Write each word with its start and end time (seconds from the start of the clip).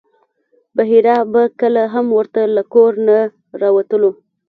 بحیرا 0.75 1.17
به 1.31 1.43
کله 1.59 1.83
هم 1.93 2.05
ورته 2.17 2.41
له 2.55 2.63
کوره 2.73 2.99
نه 3.07 3.19
راوتلو. 3.61 4.11